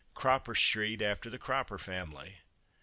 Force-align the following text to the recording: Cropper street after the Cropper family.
Cropper 0.15 0.55
street 0.55 0.99
after 0.99 1.29
the 1.29 1.37
Cropper 1.37 1.77
family. 1.77 2.39